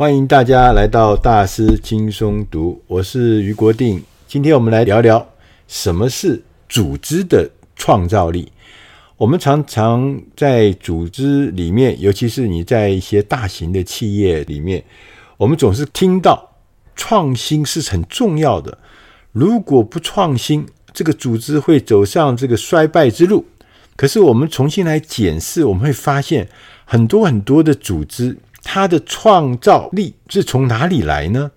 [0.00, 4.02] 欢迎大家来到大师轻松读，我是俞国定。
[4.26, 5.28] 今天我们来聊聊
[5.68, 8.50] 什么是组织的创造力。
[9.18, 14.82] 我们常常在组织里面，尤其是你在一些大型的企业里面，
[15.36, 16.56] 我们总是听到
[16.96, 18.78] 创新是很重要的。
[19.32, 23.44] 如果不创新，这个组织会走上这个衰败之路。
[23.96, 26.48] 可是我们重新来检视，我们会发现
[26.86, 31.50] 很多很多的组织，它的创造力是从哪里来呢？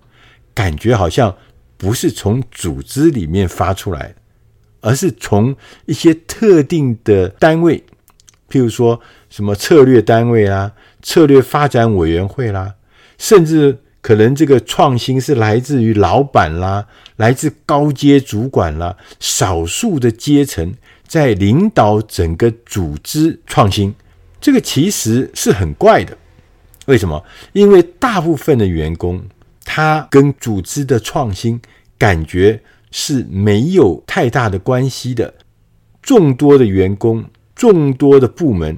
[0.54, 1.36] 感觉好像。
[1.76, 4.14] 不是从组织里面发出来，
[4.80, 7.84] 而是从一些特定的单位，
[8.48, 12.76] 譬如说什么策略单位啦、策略发展委员会啦，
[13.18, 16.86] 甚至可能这个创新是来自于老板啦、
[17.16, 20.72] 来自高阶主管啦，少数的阶层
[21.06, 23.94] 在领导整个组织创新，
[24.40, 26.16] 这个其实是很怪的。
[26.86, 27.24] 为什么？
[27.52, 29.22] 因为大部分的员工。
[29.66, 31.58] 他跟组织的创新
[31.96, 35.32] 感觉是没有太大的关系的。
[36.02, 37.24] 众多的员工，
[37.56, 38.76] 众多的部门，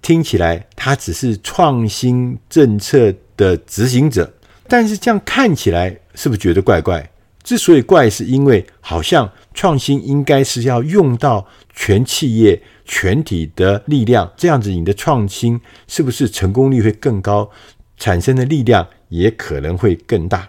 [0.00, 4.32] 听起来他只是创新政策的执行者，
[4.68, 7.10] 但是这样看起来是不是觉得怪怪？
[7.42, 17.50] 之所以怪，是因为好像创新应该是要用到全企业全体的力量，这样子你的创新是不是成功率会更高，
[17.96, 18.88] 产生的力量？
[19.08, 20.48] 也可能会更大。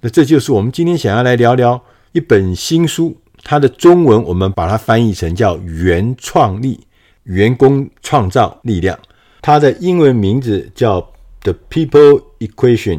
[0.00, 6.80] 那这就是我们今天想要来聊聊一本新书，它的中文我们把它翻译成叫“原创力”，
[7.22, 8.98] 员工创造力量。
[9.40, 11.00] 它的英文名字叫
[11.42, 12.96] 《The People Equation》。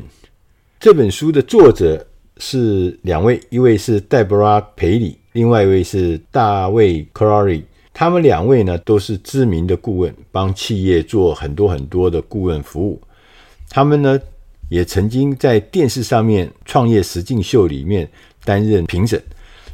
[0.80, 7.66] 这本书的作者是两位，一位是黛博拉·培里，另外一位是大卫·克劳里。
[7.94, 13.00] 他们两位呢都是知名的顾问，帮企业做很多很多的顾问服务。
[13.70, 14.20] 他们呢。
[14.68, 18.10] 也曾经在电视上面创业实境秀里面
[18.44, 19.22] 担任评审，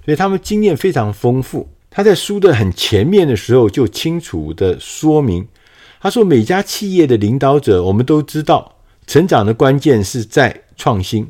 [0.03, 1.65] 所以他们经验非常丰富。
[1.89, 5.47] 他在书的很前面的时候就清楚地说明，
[6.01, 11.25] 他说每家企业的领导者，我们都知道，成长的关键是在创新。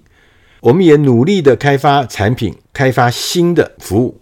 [0.62, 4.20] 我们也努力地开发产品，开发新的服务，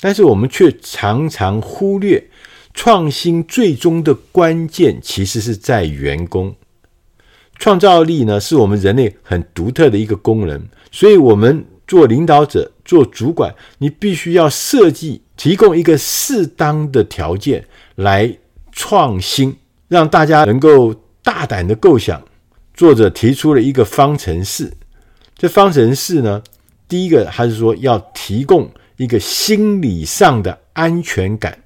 [0.00, 2.28] 但是我们却常常忽略
[2.72, 6.54] 创新最终的关键其实是在员工。
[7.58, 17.66] 创造力呢，是我们人类很独特的一个功能，所以，我们做领导者、做主管，你必须要设计、提供一个适当的条件
[17.96, 18.38] 来
[18.70, 19.56] 创新，
[19.88, 20.94] 让大家能够
[21.24, 22.22] 大胆的构想。
[22.74, 24.72] 作者提出了一个方程式，
[25.36, 26.40] 这方程式呢，
[26.86, 31.58] 第一个还是说要提供一个心理上的安全感，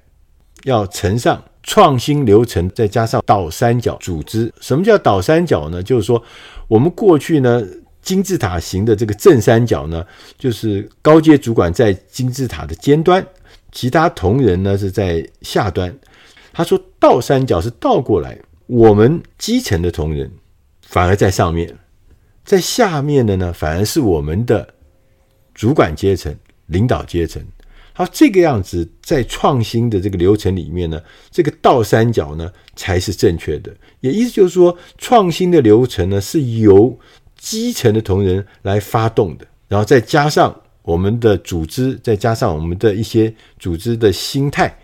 [0.63, 1.43] 要乘上。
[1.65, 5.81] 创新流程再加上倒三角组织，什么叫倒三角呢？
[5.81, 6.21] 就是说，
[6.67, 7.63] 我们过去呢
[8.01, 10.05] 金字塔型的这个正三角呢，
[10.37, 13.25] 就是高阶主管在金字塔的尖端，
[13.71, 15.97] 其他同仁呢是在下端。
[16.51, 20.29] 他说倒三角是倒过来，我们基层的同仁
[20.81, 21.73] 反而在上面，
[22.43, 24.67] 在下面的呢反而是我们的
[25.53, 26.35] 主管阶层、
[26.67, 27.43] 领导阶层。
[27.95, 33.71] 好，这个样子在创新的这个流程里面呢，这个倒三角呢才是正确的。
[33.99, 36.97] 也意思就是说，创新的流程呢是由
[37.37, 44.75] 基层的同仁来发动的，然后再加上我们的组织，再加上我们的一些组织的心态，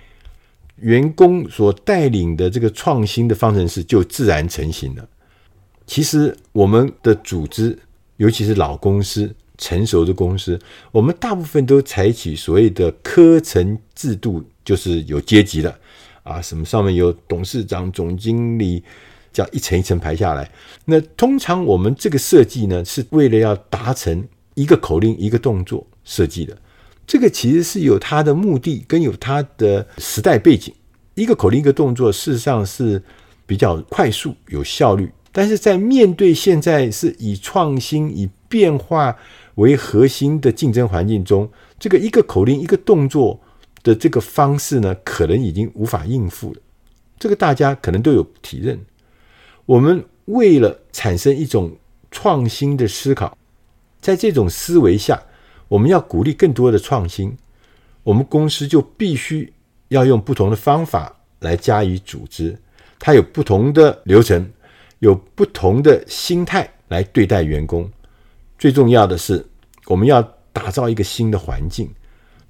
[0.75, 5.09] 员工所带领的这个创新的方程式就自然成型了。
[5.87, 7.75] 其实我们的组织，
[8.17, 9.33] 尤其是老公司。
[9.59, 10.57] 成熟的公司，
[10.91, 15.77] 我们大部分都采取所谓的科层制度，就是有阶级的
[16.23, 18.81] 啊，什么上面有董事长、总经理，
[19.33, 20.49] 这样一层一层排下来。
[20.85, 24.25] 那通常我们这个设计呢，是为了要达成
[24.55, 26.57] 一个口令、一个动作设计的。
[27.05, 30.73] 这个其实是有它的目的，跟有它的时代背景。
[31.15, 33.01] 一个口令、一个动作，事实上是
[33.45, 35.11] 比较快速、有效率。
[35.33, 39.13] 但是在面对现在是以创新、以变化。
[39.59, 43.39] 为核心的竞争环境中，这个一个口令、一个动作
[43.83, 46.59] 的这个方式呢，可能已经无法应付了。
[47.17, 48.79] 这个大家可能都有体认。
[49.65, 51.75] 我们为了产生一种
[52.09, 53.37] 创新的思考，
[54.01, 55.21] 在这种思维下，
[55.67, 57.37] 我们要鼓励更多的创新，
[58.03, 59.51] 我们公司就必须
[59.89, 62.57] 要用不同的方法来加以组织。
[62.97, 64.51] 它有不同的流程，
[64.99, 67.89] 有不同的心态来对待员工。
[68.57, 69.45] 最重要的是，
[69.89, 70.21] 我们要
[70.53, 71.89] 打造一个新的环境，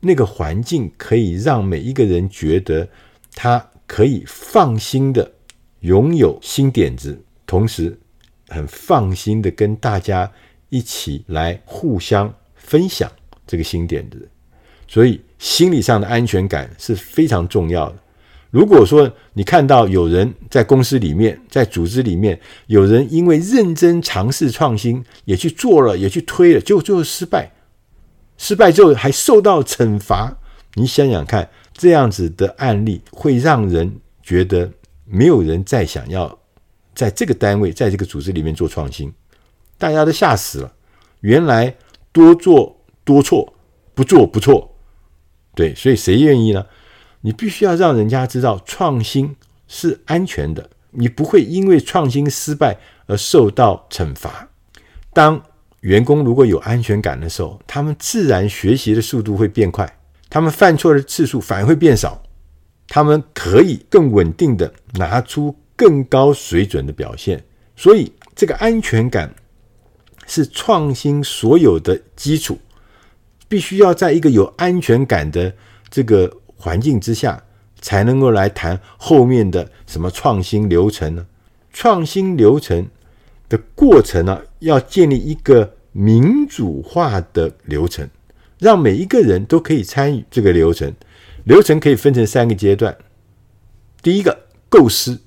[0.02, 2.86] 那个环境可以让每一个人觉得
[3.34, 5.32] 他可以放心的
[5.80, 7.98] 拥有新点子，同时
[8.50, 10.30] 很放心的跟大家
[10.68, 13.10] 一起来互相分享
[13.48, 14.30] 这个新点子，
[14.86, 18.00] 所以心理上的安全感是非常重要的。
[18.52, 27.52] 如果说你看到有人在公司里面，在组织里面，有人因为认真尝试创新，也去做了，也去推了，结果最后失败，
[28.38, 30.36] 失败之后还受到惩罚，
[30.74, 34.72] 你想想看，这样子的案例会让人觉得
[35.06, 36.40] 没有人再想要
[36.96, 39.14] 在这个单位，在这个组织里面做创新，
[39.78, 40.74] 大家都吓死了。
[41.20, 41.76] 原来
[42.12, 43.54] 多做多错，
[43.94, 44.76] 不做不错，
[45.54, 46.66] 对，所以谁愿意呢？
[47.22, 49.36] 你必须要让人家知道创新
[49.68, 52.78] 是安全的，你不会因为创新失败
[53.08, 54.48] 而受到惩罚。
[55.12, 55.42] 当
[55.82, 60.00] 员工如果有安全感的时候，他们自然学习的速度会变快，
[60.30, 62.24] 他们犯错的次数反而会变少，
[62.88, 67.44] 他们可以更稳定的拿出更高水准的表现。
[67.76, 69.36] 所以，这个安全感
[70.26, 72.58] 是创新所有的基础，
[73.50, 75.54] 必须要在一个有安全感的
[75.90, 76.34] 这个。
[76.60, 77.42] 环境之下，
[77.82, 81.26] 才能够来谈后面的什么创新流程呢？
[81.72, 82.88] 创新流程
[83.48, 88.08] 的过程呢，要建立一个民主化的流程，
[88.58, 90.94] 让每一个人都可以参与这个流程。
[91.46, 92.96] 流程可以分成三个阶段。
[94.02, 95.20] 第一个，构思。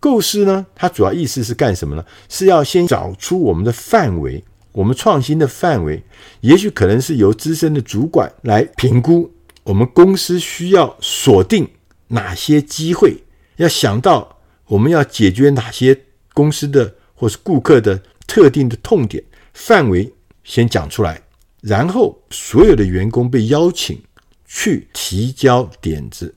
[0.00, 2.04] 构思呢，它主要意思是干什么呢？
[2.28, 4.42] 是要先找出我们的范围，
[4.72, 6.02] 我们创新的范围，
[6.40, 9.30] 也许可能是由资深的主管来评估。
[9.64, 11.68] 我们公司需要锁定
[12.08, 13.22] 哪些机会？
[13.56, 15.98] 要想到我们要解决哪些
[16.34, 19.22] 公司的或是顾客的特定的痛点
[19.52, 20.12] 范围，
[20.42, 21.22] 先讲出来，
[21.60, 24.02] 然后所有的员工被邀请
[24.46, 26.34] 去提交点子，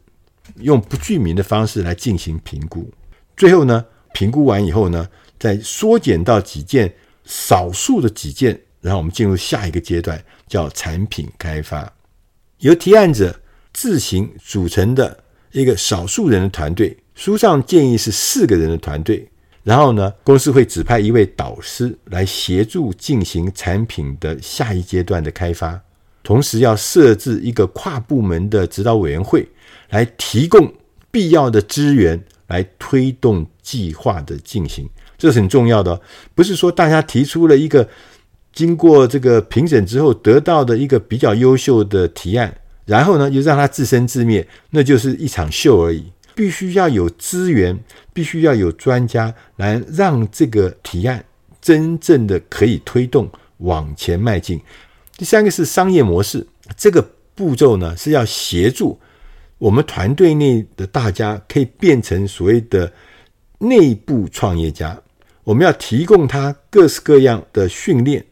[0.58, 2.92] 用不具名的方式来进行评估。
[3.36, 6.94] 最后呢，评估完以后呢，再缩减到几件
[7.24, 11.92] 少数的几件，然后我们进入下一个阶段，叫产品开发。
[12.60, 13.36] 由提案者
[13.74, 19.28] 自行组成的一个少数人的团队，书上建议是四个人的团队。
[19.64, 25.80] 然后呢，公司会指派一位导师来协助进行产品的下一阶段的开发，
[26.24, 29.48] 同时要设置一个跨部门的指导委员会，
[29.90, 30.72] 来提供
[31.10, 34.88] 必要的资源，来推动计划的进行。
[35.18, 36.00] 这是很重要的，
[36.36, 37.90] 不是说大家提出了一个。
[38.56, 46.12] 经过这个评审之后得到的一个比较优秀的提案，然后呢，又让它自生自灭，那就是一场秀而已。
[46.34, 47.78] 必须要有资源，
[48.14, 51.24] 必须要有专家来让这个提案
[51.62, 53.30] 真正的可以推动
[53.60, 54.60] 往前迈进。
[55.18, 57.06] 第三个是商业模式，这个
[57.36, 59.00] 步骤呢是要协助
[59.58, 62.92] 我们团队内的大家可以变成所谓的
[63.60, 65.02] 内部创业家。
[65.44, 68.26] 我们要提供他各式各样的训练。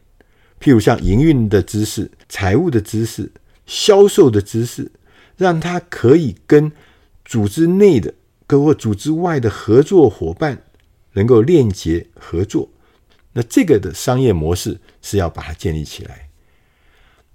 [0.64, 3.30] 譬如像营运的知识、财务的知识、
[3.66, 4.90] 销售的知识，
[5.36, 6.72] 让他可以跟
[7.22, 8.14] 组织内的、
[8.46, 10.64] 跟或组织外的合作伙伴
[11.12, 12.66] 能够链接合作。
[13.34, 16.30] 那这个的商业模式是要把它建立起来。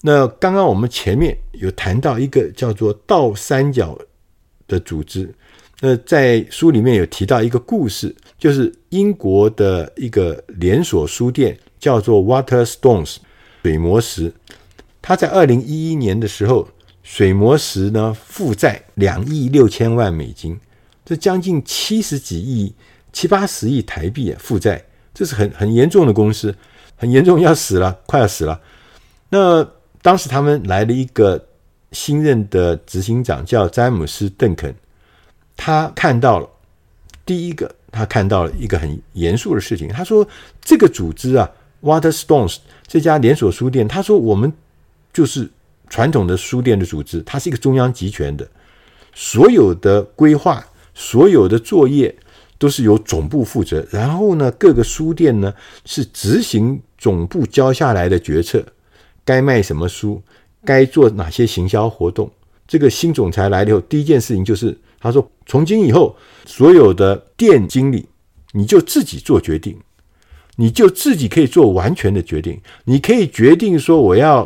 [0.02, 3.96] 那刚刚我们前面有谈到一个叫做倒三角
[4.68, 5.32] 的组织，
[5.82, 11.56] 那在书里面有提到一个故事，就是英国的一个连锁书店。
[11.80, 13.18] 叫做 Waterstones
[13.64, 14.34] 水磨石，
[15.02, 16.68] 他在二零一一年的时候，
[17.04, 20.60] 水磨石呢负债两亿六千万美金，
[21.06, 22.74] 这将近七十几亿、
[23.12, 26.56] 七八十亿台币啊负债，这是很很严重的公司，
[26.96, 28.60] 很严重要死了，快要死了。
[29.30, 29.68] 那
[30.02, 31.48] 当时他们来了一个
[31.92, 34.74] 新任的执行长，叫詹姆斯·邓肯，
[35.58, 36.50] 他看到了
[37.26, 40.28] 第一个，他看到了一个很严肃的事情，他说
[40.62, 41.50] 这个组织啊。
[41.82, 42.58] Waterstones
[42.88, 44.52] 这家连锁书店，他说我们
[45.14, 45.50] 就是
[45.90, 48.48] 传统的书店的组织，它是一个中央集权的，
[49.14, 52.16] 所有的规划、所有的作业
[52.58, 55.54] 都是由总部负责，然后呢，各个书店呢
[55.86, 58.64] 是执行总部交下来的决策，
[59.24, 60.22] 该卖什么书，
[60.66, 62.30] 该做哪些行销活动。
[62.68, 68.06] 这个新总裁来了以后，第一件事情就是他说，从今以后，所有的店经理
[68.52, 69.76] 你就自己做决定。
[70.62, 74.46] 你就自己可以做完全的决定，你可以决定说我要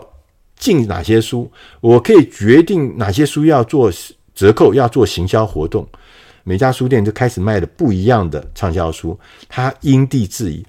[0.56, 1.52] 进哪些书，
[1.82, 3.92] 我可以决定哪些书要做
[4.36, 5.88] 折扣，要做行销活动。
[6.44, 10.64] 每家书店就开始卖的不一样的畅销书，他因地制宜，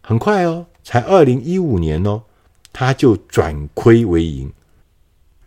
[0.00, 2.22] 很快哦，才二零一五年哦，
[2.72, 4.50] 他就转亏为盈，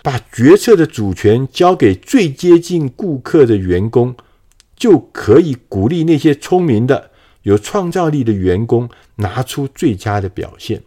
[0.03, 4.15] 把决策的主权交给最接近顾客的员工，
[4.75, 7.09] 就可以鼓励那些聪明的。
[7.45, 10.81] 有创造力的员工拿出最佳的表现。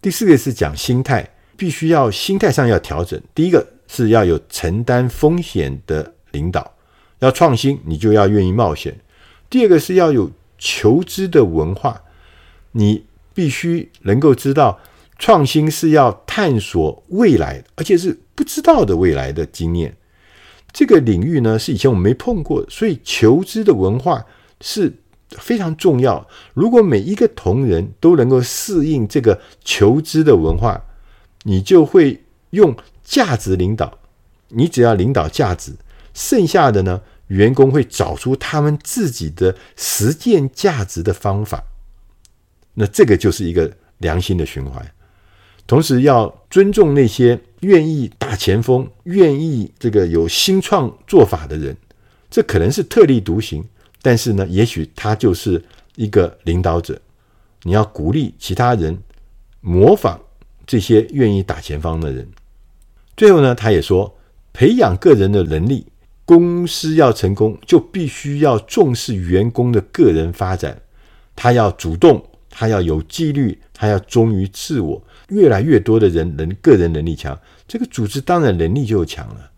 [0.00, 3.20] 第四个是讲心态，必须要心态上要调整。
[3.34, 6.72] 第一个是要有承担风险的领导，
[7.18, 8.96] 要创新，你就要愿意冒险。
[9.50, 12.00] 第二个是要有求知的文化，
[12.70, 13.04] 你
[13.34, 14.78] 必须能够知道
[15.18, 19.96] 创新是要探索未来，而且是不知道的未来的经验。
[20.72, 24.24] 这个领域呢，是以前我们没碰过，所以求知的文化
[24.60, 24.94] 是
[25.38, 26.26] 非常重要。
[26.54, 30.82] 如果每一个同仁都能够适应这个求知的文化，
[31.44, 33.98] 你就会用价值领导。
[34.48, 35.72] 你只要领导价值，
[36.12, 41.62] 剩下的呢，员工会找出他们自己的实践价值的方法。
[42.74, 44.84] 那这个就是一个良性的循环。
[45.66, 51.76] 同时要尊重那些愿意打前锋、愿意这个有新创做法的人。
[52.28, 53.64] 这可能是特立独行，
[54.02, 55.62] 但是呢，也许他就是
[55.96, 57.00] 一个领导者。
[57.62, 58.98] 你要鼓励其他人
[59.60, 60.18] 模仿
[60.66, 62.26] 这些愿意打前方的人。
[63.16, 64.16] 最后呢，他也说，
[64.52, 65.84] 培养个人的能力，
[66.24, 70.80] 公司要成功，就必须要重视员工的个人发展。
[71.36, 75.02] 他要主动，他要有纪律，他要忠于自我。
[75.28, 77.38] 越来越多的人能个人能力强，
[77.68, 79.50] 这个组织当然能力就强了。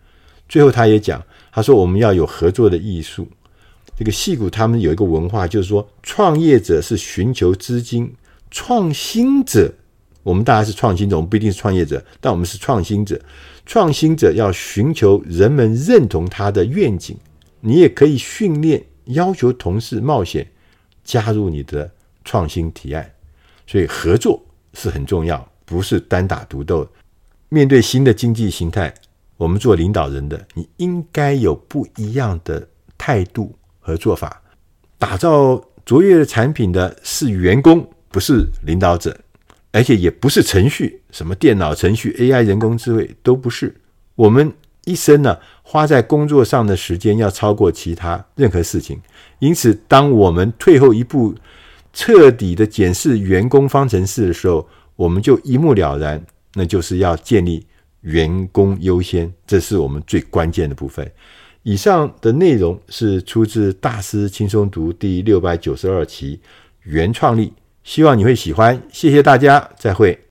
[0.49, 3.28] 最后他也讲，他说我们要有合作的艺术。
[4.02, 8.12] 这个戏骨他们有一个文化，就是说创业者是寻求资金，
[8.50, 9.73] 创新者
[10.25, 13.16] 我们大家是创新者，我们不一定是创业者，但我们是创新者。
[13.64, 17.16] 创新者要寻求人们认同他的愿景。
[17.61, 20.50] 你也可以训练要求同事冒险
[21.04, 21.88] 加入你的
[22.25, 23.09] 创新提案，
[23.68, 24.44] 所以合作
[24.75, 25.49] 是很重要。
[25.64, 26.85] 不是单打独斗。
[27.50, 28.92] 面对新的经济形态，
[29.37, 32.66] 我们做领导人的，你应该有不一样的
[32.99, 34.40] 态度和做法。
[34.98, 39.14] 打造卓越的产品的是员工，不是领导者，
[39.72, 43.74] 而且也不是程序，什么电脑程序、AI、人工智慧都不是。
[44.14, 44.50] 我们
[44.84, 49.00] 一生呢，花在工作上的时间要超过其他任何事情。
[49.40, 51.34] 因此，当我们退后一步，
[51.92, 56.24] 彻底的检视员工方程式的时候，我们就一目了然，
[56.54, 57.66] 那就是要建立
[58.02, 61.10] 员工优先，这是我们最关键的部分。
[61.62, 66.40] 以上的内容是出自《大师轻松读》第六百九十二期
[66.83, 67.52] 原创力，
[67.85, 68.83] 希望你会喜欢。
[68.90, 70.19] 谢谢大家，再会。